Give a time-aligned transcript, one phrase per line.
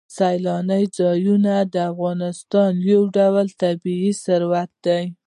[0.17, 5.03] سیلاني ځایونه د افغانستان یو ډول طبعي ثروت دی.